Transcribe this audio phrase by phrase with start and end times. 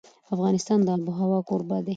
[0.33, 1.89] افغانستان د آب وهوا کوربه دی.